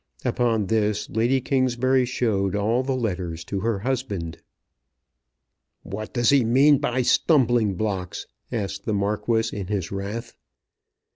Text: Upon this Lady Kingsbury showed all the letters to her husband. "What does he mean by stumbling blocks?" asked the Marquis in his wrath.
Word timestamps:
Upon 0.25 0.65
this 0.65 1.11
Lady 1.11 1.39
Kingsbury 1.41 2.05
showed 2.05 2.55
all 2.55 2.81
the 2.81 2.95
letters 2.95 3.43
to 3.45 3.59
her 3.59 3.77
husband. 3.77 4.39
"What 5.83 6.11
does 6.11 6.31
he 6.31 6.43
mean 6.43 6.79
by 6.79 7.03
stumbling 7.03 7.75
blocks?" 7.75 8.25
asked 8.51 8.85
the 8.85 8.95
Marquis 8.95 9.55
in 9.55 9.67
his 9.67 9.91
wrath. 9.91 10.35